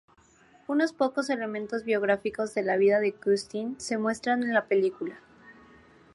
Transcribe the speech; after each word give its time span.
Unos 0.67 0.93
pocos 0.93 1.29
elementos 1.29 1.83
biográficos 1.83 2.55
de 2.55 2.63
la 2.63 2.75
vida 2.75 2.99
de 2.99 3.13
Custine 3.13 3.75
se 3.77 3.99
muestran 3.99 4.41
en 4.41 4.51
la 4.55 4.65
película. 4.65 5.19